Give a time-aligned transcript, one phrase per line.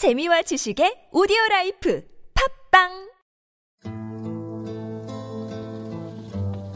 [0.00, 2.02] 재미와 지식의 오디오 라이프
[2.72, 2.88] 팟빵!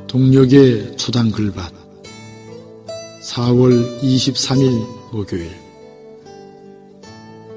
[0.07, 1.73] 동녘의 초당 글밭
[3.23, 5.51] 4월 23일 목요일.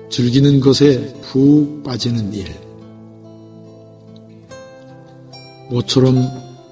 [0.10, 2.48] 즐기는 것에 푹 빠지는 일.
[5.70, 6.16] 모처럼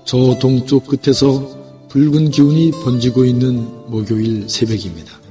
[0.05, 1.41] 저 동쪽 끝에서
[1.89, 5.24] 붉은 기운이 번지고 있는 목요일 새벽입니다.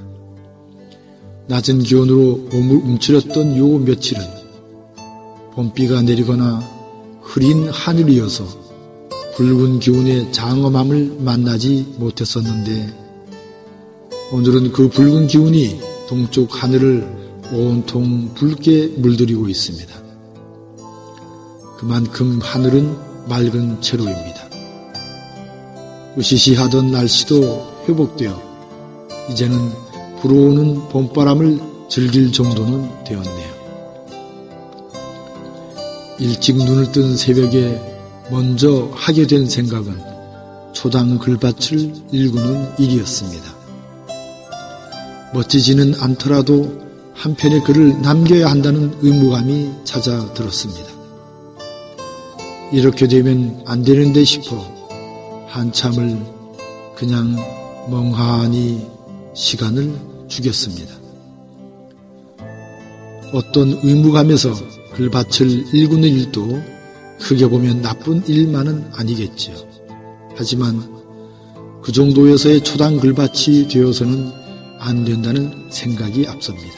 [1.47, 4.23] 낮은 기온으로 몸을 움츠렸던 요 며칠은
[5.53, 6.63] 봄비가 내리거나
[7.21, 8.45] 흐린 하늘이어서
[9.35, 13.05] 붉은 기운의 장엄함을 만나지 못했었는데
[14.31, 17.07] 오늘은 그 붉은 기운이 동쪽 하늘을
[17.53, 19.93] 온통 붉게 물들이고 있습니다.
[21.77, 24.49] 그만큼 하늘은 맑은 채로입니다.
[26.17, 28.41] 으시시하던 날씨도 회복되어
[29.29, 29.84] 이제는
[30.25, 33.55] 불어오는 봄바람을 즐길 정도는 되었네요.
[36.17, 37.79] 일찍 눈을 뜬 새벽에
[38.31, 39.95] 먼저 하게 된 생각은
[40.73, 43.53] 초당 글밭을 읽는 일이었습니다.
[45.35, 46.73] 멋지지는 않더라도
[47.13, 50.89] 한 편의 글을 남겨야 한다는 의무감이 찾아들었습니다.
[52.71, 54.57] 이렇게 되면 안 되는데 싶어
[55.49, 56.19] 한참을
[56.95, 57.35] 그냥
[57.91, 58.87] 멍하니
[59.35, 60.93] 시간을 죽였습니다.
[63.33, 64.53] 어떤 의무감에서
[64.93, 66.61] 글밭을 읽는 일도
[67.21, 69.55] 크게 보면 나쁜 일만은 아니겠지요.
[70.35, 70.95] 하지만
[71.81, 74.31] 그 정도에서의 초당 글밭이 되어서는
[74.79, 76.73] 안 된다는 생각이 앞섭니다.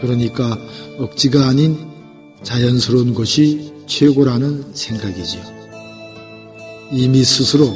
[0.00, 0.58] 그러니까
[0.98, 1.76] 억지가 아닌
[2.42, 5.42] 자연스러운 것이 최고라는 생각이지요.
[6.92, 7.74] 이미 스스로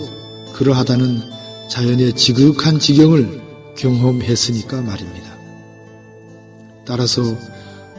[0.53, 1.20] 그러하다는
[1.69, 3.42] 자연의 지극한 지경을
[3.77, 5.33] 경험했으니까 말입니다.
[6.84, 7.23] 따라서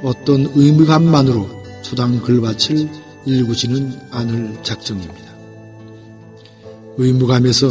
[0.04, 1.48] 어떤 의무감만으로
[1.82, 2.90] 초당 글밭을
[3.26, 5.34] 일구지는 않을 작정입니다.
[6.98, 7.70] 의무감에서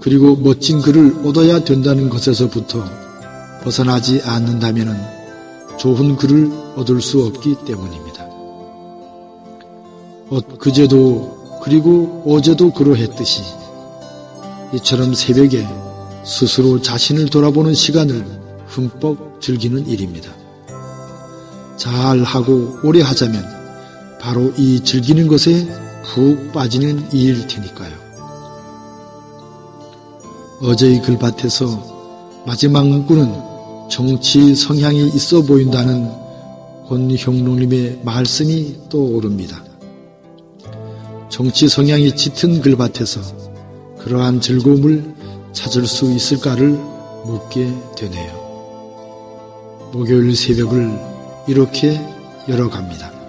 [0.00, 2.84] 그리고 멋진 글을 얻어야 된다는 것에서부터
[3.62, 4.98] 벗어나지 않는다면
[5.78, 8.28] 좋은 글을 얻을 수 없기 때문입니다.
[10.30, 13.42] 엊그제도 그리고 어제도 그러했듯이
[14.74, 15.66] 이처럼 새벽에
[16.24, 18.24] 스스로 자신을 돌아보는 시간을
[18.66, 20.30] 흠뻑 즐기는 일입니다.
[21.76, 23.44] 잘 하고 오래 하자면
[24.20, 25.66] 바로 이 즐기는 것에
[26.04, 27.92] 푹 빠지는 일일 테니까요.
[30.60, 36.10] 어제의 글밭에서 마지막 문구는 정치 성향이 있어 보인다는
[36.86, 39.64] 권형록님의 말씀이 떠오릅니다.
[41.28, 43.20] 정치 성향이 짙은 글밭에서
[43.98, 45.14] 그러한 즐거움을
[45.52, 46.70] 찾을 수 있을까를
[47.24, 48.32] 묻게 되네요.
[49.92, 50.98] 목요일 새벽을
[51.48, 52.00] 이렇게
[52.48, 53.19] 열어갑니다.